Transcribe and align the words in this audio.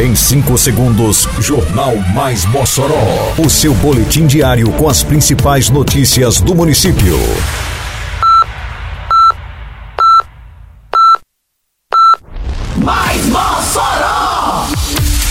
Em 0.00 0.14
5 0.14 0.56
segundos, 0.56 1.28
Jornal 1.40 1.94
Mais 2.14 2.46
Mossoró. 2.46 3.34
O 3.36 3.50
seu 3.50 3.74
boletim 3.74 4.26
diário 4.26 4.72
com 4.72 4.88
as 4.88 5.02
principais 5.02 5.68
notícias 5.68 6.40
do 6.40 6.54
município. 6.54 7.18
Mais 12.78 13.26
Mossoró! 13.26 14.68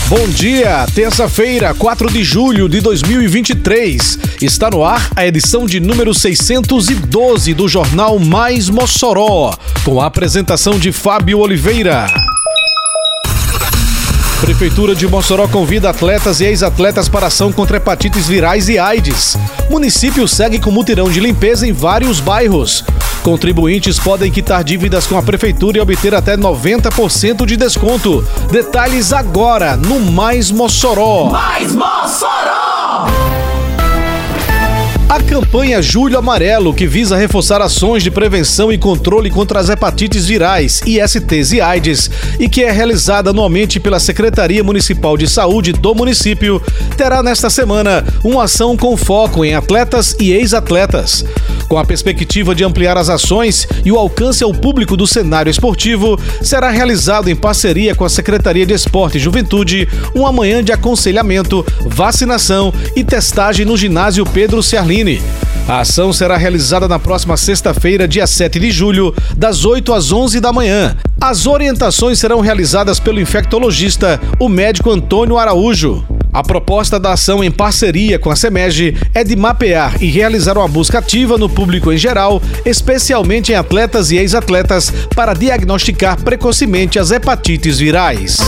Bom 0.06 0.28
dia, 0.28 0.86
terça-feira, 0.94 1.74
4 1.74 2.08
de 2.08 2.22
julho 2.22 2.68
de 2.68 2.80
2023. 2.80 4.20
Está 4.40 4.70
no 4.70 4.84
ar 4.84 5.10
a 5.16 5.26
edição 5.26 5.66
de 5.66 5.80
número 5.80 6.14
612 6.14 7.54
do 7.54 7.66
Jornal 7.66 8.20
Mais 8.20 8.68
Mossoró, 8.68 9.52
com 9.84 10.00
a 10.00 10.06
apresentação 10.06 10.78
de 10.78 10.92
Fábio 10.92 11.40
Oliveira. 11.40 12.06
Prefeitura 14.40 14.94
de 14.94 15.06
Mossoró 15.06 15.46
convida 15.46 15.90
atletas 15.90 16.40
e 16.40 16.46
ex-atletas 16.46 17.10
para 17.10 17.26
ação 17.26 17.52
contra 17.52 17.76
hepatites 17.76 18.26
virais 18.26 18.70
e 18.70 18.78
AIDS. 18.78 19.36
Município 19.68 20.26
segue 20.26 20.58
com 20.58 20.70
mutirão 20.70 21.10
de 21.10 21.20
limpeza 21.20 21.66
em 21.66 21.72
vários 21.72 22.20
bairros. 22.20 22.82
Contribuintes 23.22 23.98
podem 23.98 24.32
quitar 24.32 24.64
dívidas 24.64 25.06
com 25.06 25.18
a 25.18 25.22
prefeitura 25.22 25.76
e 25.76 25.80
obter 25.80 26.14
até 26.14 26.38
90% 26.38 27.44
de 27.44 27.56
desconto. 27.56 28.26
Detalhes 28.50 29.12
agora 29.12 29.76
no 29.76 30.00
Mais 30.00 30.50
Mossoró. 30.50 31.26
Mais 31.26 31.74
Mossoró! 31.74 32.59
A 35.10 35.20
campanha 35.20 35.82
Julho 35.82 36.16
Amarelo, 36.16 36.72
que 36.72 36.86
visa 36.86 37.16
reforçar 37.16 37.60
ações 37.60 38.00
de 38.00 38.12
prevenção 38.12 38.70
e 38.70 38.78
controle 38.78 39.28
contra 39.28 39.58
as 39.58 39.68
hepatites 39.68 40.26
virais, 40.26 40.80
ISTs 40.86 41.50
e 41.50 41.60
AIDS, 41.60 42.08
e 42.38 42.48
que 42.48 42.62
é 42.62 42.70
realizada 42.70 43.30
anualmente 43.30 43.80
pela 43.80 43.98
Secretaria 43.98 44.62
Municipal 44.62 45.16
de 45.16 45.26
Saúde 45.26 45.72
do 45.72 45.96
município, 45.96 46.62
terá 46.96 47.24
nesta 47.24 47.50
semana 47.50 48.04
uma 48.22 48.44
ação 48.44 48.76
com 48.76 48.96
foco 48.96 49.44
em 49.44 49.52
atletas 49.52 50.14
e 50.20 50.30
ex-atletas. 50.30 51.24
Com 51.70 51.78
a 51.78 51.84
perspectiva 51.84 52.52
de 52.52 52.64
ampliar 52.64 52.98
as 52.98 53.08
ações 53.08 53.64
e 53.84 53.92
o 53.92 53.96
alcance 53.96 54.42
ao 54.42 54.52
público 54.52 54.96
do 54.96 55.06
cenário 55.06 55.48
esportivo, 55.48 56.18
será 56.42 56.68
realizado 56.68 57.30
em 57.30 57.36
parceria 57.36 57.94
com 57.94 58.04
a 58.04 58.08
Secretaria 58.08 58.66
de 58.66 58.74
Esporte 58.74 59.18
e 59.18 59.20
Juventude 59.20 59.88
uma 60.12 60.32
manhã 60.32 60.64
de 60.64 60.72
aconselhamento, 60.72 61.64
vacinação 61.86 62.74
e 62.96 63.04
testagem 63.04 63.64
no 63.64 63.76
ginásio 63.76 64.26
Pedro 64.26 64.64
Ciarlini. 64.64 65.22
A 65.68 65.82
ação 65.82 66.12
será 66.12 66.36
realizada 66.36 66.88
na 66.88 66.98
próxima 66.98 67.36
sexta-feira, 67.36 68.08
dia 68.08 68.26
7 68.26 68.58
de 68.58 68.72
julho, 68.72 69.14
das 69.36 69.64
8 69.64 69.92
às 69.92 70.10
11 70.10 70.40
da 70.40 70.52
manhã. 70.52 70.96
As 71.20 71.46
orientações 71.46 72.18
serão 72.18 72.40
realizadas 72.40 72.98
pelo 72.98 73.20
infectologista, 73.20 74.20
o 74.40 74.48
médico 74.48 74.90
Antônio 74.90 75.38
Araújo. 75.38 76.04
A 76.32 76.44
proposta 76.44 76.98
da 76.98 77.14
ação 77.14 77.42
em 77.42 77.50
parceria 77.50 78.16
com 78.18 78.30
a 78.30 78.36
SEMEG 78.36 78.96
é 79.12 79.24
de 79.24 79.34
mapear 79.34 80.00
e 80.00 80.06
realizar 80.06 80.56
uma 80.56 80.68
busca 80.68 81.00
ativa 81.00 81.36
no 81.36 81.48
público 81.48 81.92
em 81.92 81.98
geral, 81.98 82.40
especialmente 82.64 83.50
em 83.50 83.56
atletas 83.56 84.12
e 84.12 84.16
ex-atletas, 84.16 84.92
para 85.14 85.34
diagnosticar 85.34 86.22
precocemente 86.22 87.00
as 87.00 87.10
hepatites 87.10 87.78
virais. 87.78 88.38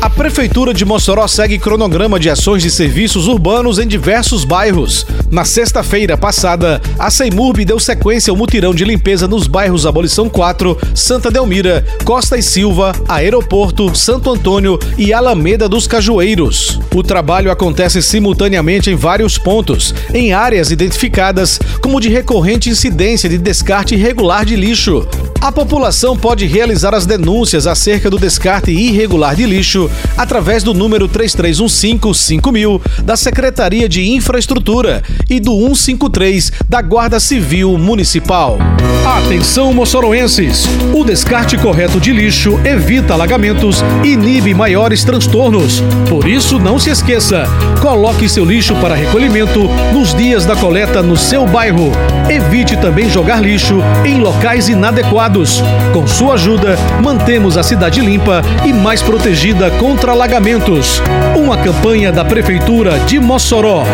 A 0.00 0.08
Prefeitura 0.08 0.72
de 0.72 0.84
Mossoró 0.84 1.26
segue 1.26 1.58
cronograma 1.58 2.20
de 2.20 2.30
ações 2.30 2.62
de 2.62 2.70
serviços 2.70 3.26
urbanos 3.26 3.80
em 3.80 3.86
diversos 3.86 4.44
bairros. 4.44 5.04
Na 5.30 5.44
sexta-feira 5.44 6.16
passada, 6.16 6.80
a 6.98 7.10
Seimurb 7.10 7.62
deu 7.62 7.78
sequência 7.78 8.30
ao 8.30 8.36
mutirão 8.36 8.74
de 8.74 8.82
limpeza 8.82 9.28
nos 9.28 9.46
bairros 9.46 9.84
Abolição 9.84 10.26
4, 10.26 10.76
Santa 10.94 11.30
Delmira, 11.30 11.84
Costa 12.02 12.38
e 12.38 12.42
Silva, 12.42 12.94
Aeroporto, 13.06 13.94
Santo 13.94 14.30
Antônio 14.30 14.78
e 14.96 15.12
Alameda 15.12 15.68
dos 15.68 15.86
Cajueiros. 15.86 16.80
O 16.94 17.02
trabalho 17.02 17.50
acontece 17.50 18.00
simultaneamente 18.00 18.90
em 18.90 18.94
vários 18.94 19.36
pontos, 19.36 19.94
em 20.14 20.32
áreas 20.32 20.70
identificadas 20.70 21.60
como 21.82 22.00
de 22.00 22.08
recorrente 22.08 22.70
incidência 22.70 23.28
de 23.28 23.36
descarte 23.36 23.94
irregular 23.94 24.46
de 24.46 24.56
lixo. 24.56 25.06
A 25.42 25.52
população 25.52 26.16
pode 26.16 26.46
realizar 26.46 26.94
as 26.94 27.06
denúncias 27.06 27.66
acerca 27.66 28.10
do 28.10 28.18
descarte 28.18 28.72
irregular 28.72 29.36
de 29.36 29.44
lixo 29.44 29.90
através 30.16 30.62
do 30.62 30.72
número 30.72 31.08
3315-5000 31.08 32.80
da 33.04 33.16
Secretaria 33.16 33.88
de 33.88 34.08
Infraestrutura 34.10 35.02
e 35.28 35.40
do 35.40 35.52
153 35.52 36.52
da 36.68 36.82
Guarda 36.82 37.20
Civil 37.20 37.76
Municipal. 37.78 38.58
Atenção, 39.06 39.72
moçoroenses! 39.72 40.66
O 40.94 41.02
descarte 41.04 41.56
correto 41.56 41.98
de 41.98 42.12
lixo 42.12 42.58
evita 42.64 43.14
alagamentos 43.14 43.82
e 44.04 44.08
inibe 44.08 44.52
maiores 44.52 45.02
transtornos. 45.02 45.82
Por 46.08 46.28
isso, 46.28 46.58
não 46.58 46.78
se 46.78 46.90
esqueça: 46.90 47.44
coloque 47.80 48.28
seu 48.28 48.44
lixo 48.44 48.74
para 48.76 48.94
recolhimento 48.94 49.68
nos 49.92 50.14
dias 50.14 50.44
da 50.44 50.54
coleta 50.54 51.02
no 51.02 51.16
seu 51.16 51.46
bairro. 51.46 51.90
Evite 52.28 52.76
também 52.76 53.08
jogar 53.08 53.40
lixo 53.40 53.82
em 54.04 54.20
locais 54.20 54.68
inadequados. 54.68 55.62
Com 55.92 56.06
sua 56.06 56.34
ajuda, 56.34 56.76
mantemos 57.02 57.56
a 57.56 57.62
cidade 57.62 58.00
limpa 58.00 58.42
e 58.66 58.72
mais 58.72 59.00
protegida 59.00 59.70
contra 59.72 60.12
alagamentos. 60.12 61.02
Uma 61.36 61.56
campanha 61.56 62.12
da 62.12 62.24
Prefeitura 62.24 62.98
de 63.00 63.18
Mossoró. 63.18 63.84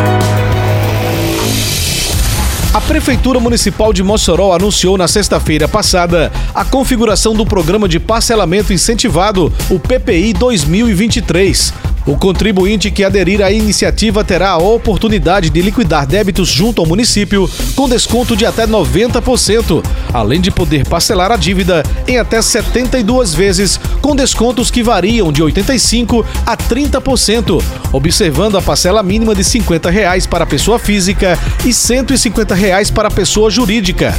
A 2.74 2.80
Prefeitura 2.80 3.38
Municipal 3.38 3.92
de 3.92 4.02
Mossoró 4.02 4.52
anunciou 4.52 4.98
na 4.98 5.06
sexta-feira 5.06 5.68
passada 5.68 6.32
a 6.52 6.64
configuração 6.64 7.32
do 7.32 7.46
Programa 7.46 7.88
de 7.88 8.00
Parcelamento 8.00 8.72
Incentivado, 8.72 9.52
o 9.70 9.78
PPI 9.78 10.32
2023. 10.32 11.72
O 12.06 12.18
contribuinte 12.18 12.90
que 12.90 13.02
aderir 13.02 13.40
à 13.40 13.50
iniciativa 13.50 14.22
terá 14.22 14.50
a 14.50 14.58
oportunidade 14.58 15.48
de 15.48 15.62
liquidar 15.62 16.06
débitos 16.06 16.48
junto 16.48 16.82
ao 16.82 16.86
município 16.86 17.48
com 17.74 17.88
desconto 17.88 18.36
de 18.36 18.44
até 18.44 18.66
90%, 18.66 19.82
além 20.12 20.38
de 20.38 20.50
poder 20.50 20.86
parcelar 20.86 21.32
a 21.32 21.36
dívida 21.36 21.82
em 22.06 22.18
até 22.18 22.42
72 22.42 23.34
vezes, 23.34 23.80
com 24.02 24.14
descontos 24.14 24.70
que 24.70 24.82
variam 24.82 25.32
de 25.32 25.42
85% 25.42 26.24
a 26.44 26.54
30%, 26.54 27.62
observando 27.90 28.58
a 28.58 28.62
parcela 28.62 29.02
mínima 29.02 29.34
de 29.34 29.42
50 29.42 29.88
reais 29.88 30.26
para 30.26 30.44
pessoa 30.44 30.78
física 30.78 31.38
e 31.64 31.72
150 31.72 32.54
reais 32.54 32.90
para 32.90 33.10
pessoa 33.10 33.50
jurídica. 33.50 34.14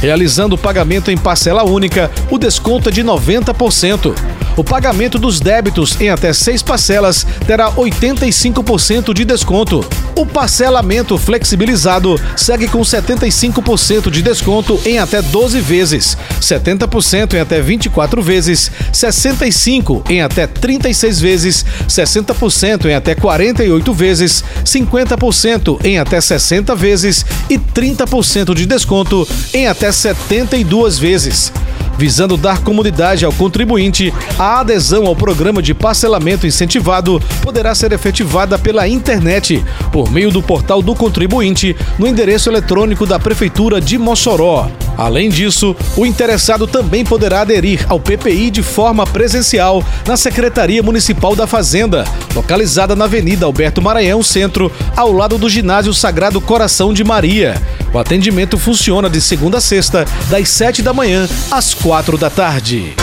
Realizando 0.00 0.54
o 0.54 0.58
pagamento 0.58 1.10
em 1.10 1.16
parcela 1.18 1.64
única, 1.64 2.10
o 2.30 2.38
desconto 2.38 2.88
é 2.88 2.92
de 2.92 3.02
90%. 3.02 4.14
O 4.56 4.64
pagamento 4.64 5.18
dos 5.18 5.38
débitos 5.38 6.00
em 6.00 6.08
até 6.08 6.32
seis 6.32 6.62
parcelas 6.62 7.26
terá 7.46 7.70
85% 7.72 9.12
de 9.12 9.24
desconto. 9.24 9.84
O 10.16 10.24
parcelamento 10.24 11.18
flexibilizado 11.18 12.18
segue 12.34 12.66
com 12.66 12.80
75% 12.80 14.10
de 14.10 14.22
desconto 14.22 14.80
em 14.86 14.98
até 14.98 15.20
12 15.20 15.60
vezes, 15.60 16.16
70% 16.40 17.34
em 17.34 17.40
até 17.40 17.60
24 17.60 18.22
vezes, 18.22 18.70
65% 18.92 20.10
em 20.10 20.22
até 20.22 20.46
36 20.46 21.20
vezes, 21.20 21.66
60% 21.86 22.86
em 22.86 22.94
até 22.94 23.14
48 23.14 23.92
vezes, 23.92 24.42
50% 24.64 25.84
em 25.84 25.98
até 25.98 26.18
60 26.18 26.74
vezes 26.74 27.26
e 27.50 27.58
30% 27.58 28.54
de 28.54 28.64
desconto 28.64 29.28
em 29.52 29.66
até 29.66 29.92
72 29.92 30.98
vezes 30.98 31.52
visando 31.98 32.36
dar 32.36 32.62
comodidade 32.62 33.24
ao 33.24 33.32
contribuinte, 33.32 34.12
a 34.38 34.60
adesão 34.60 35.06
ao 35.06 35.16
programa 35.16 35.62
de 35.62 35.74
parcelamento 35.74 36.46
incentivado 36.46 37.20
poderá 37.42 37.74
ser 37.74 37.92
efetivada 37.92 38.58
pela 38.58 38.88
internet, 38.88 39.64
por 39.92 40.10
meio 40.10 40.30
do 40.30 40.42
portal 40.42 40.82
do 40.82 40.94
contribuinte, 40.94 41.76
no 41.98 42.06
endereço 42.06 42.50
eletrônico 42.50 43.06
da 43.06 43.18
Prefeitura 43.18 43.80
de 43.80 43.98
Mossoró. 43.98 44.68
Além 44.96 45.28
disso, 45.28 45.76
o 45.96 46.06
interessado 46.06 46.66
também 46.66 47.04
poderá 47.04 47.42
aderir 47.42 47.84
ao 47.88 48.00
PPI 48.00 48.50
de 48.50 48.62
forma 48.62 49.06
presencial 49.06 49.84
na 50.06 50.16
Secretaria 50.16 50.82
Municipal 50.82 51.36
da 51.36 51.46
Fazenda, 51.46 52.04
localizada 52.34 52.96
na 52.96 53.04
Avenida 53.04 53.44
Alberto 53.46 53.82
Maranhão 53.82 54.22
Centro, 54.22 54.72
ao 54.96 55.12
lado 55.12 55.36
do 55.36 55.48
Ginásio 55.48 55.92
Sagrado 55.92 56.40
Coração 56.40 56.92
de 56.94 57.04
Maria. 57.04 57.60
O 57.92 57.98
atendimento 57.98 58.58
funciona 58.58 59.10
de 59.10 59.20
segunda 59.20 59.58
a 59.58 59.60
sexta, 59.60 60.04
das 60.28 60.48
7 60.50 60.82
da 60.82 60.92
manhã 60.92 61.28
às 61.50 61.72
4 61.74 62.18
da 62.18 62.28
tarde. 62.28 62.94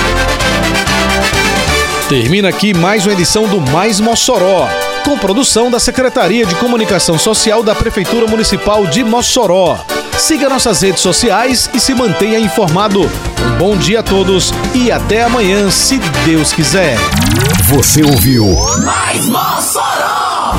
Termina 2.09 2.49
aqui 2.49 2.73
mais 2.73 3.05
uma 3.05 3.13
edição 3.13 3.47
do 3.47 3.59
Mais 3.59 3.99
Mossoró, 3.99 4.67
com 5.03 5.17
produção 5.17 5.71
da 5.71 5.79
Secretaria 5.79 6.45
de 6.45 6.53
Comunicação 6.55 7.17
Social 7.17 7.63
da 7.63 7.73
Prefeitura 7.73 8.27
Municipal 8.27 8.85
de 8.85 9.03
Mossoró. 9.03 9.79
Siga 10.17 10.47
nossas 10.47 10.81
redes 10.81 11.01
sociais 11.01 11.69
e 11.73 11.79
se 11.79 11.93
mantenha 11.93 12.39
informado. 12.39 13.01
Um 13.01 13.57
bom 13.57 13.75
dia 13.75 13.99
a 13.99 14.03
todos 14.03 14.53
e 14.73 14.91
até 14.91 15.23
amanhã, 15.23 15.69
se 15.69 15.99
Deus 16.25 16.53
quiser. 16.53 16.97
Você 17.65 18.03
ouviu 18.03 18.45
Mais 18.83 19.27
Mossoró! 19.27 20.55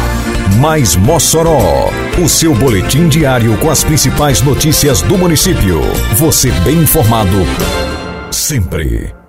Mais 0.61 0.97
Mossoró, 0.97 1.91
o 2.23 2.29
seu 2.29 2.55
boletim 2.55 3.09
diário 3.09 3.57
com 3.59 3.71
as 3.71 3.83
principais 3.83 4.41
notícias 4.43 5.03
do 5.03 5.17
município. 5.17 5.81
Você 6.17 6.51
bem 6.63 6.79
informado 6.79 7.39
sempre. 8.31 9.24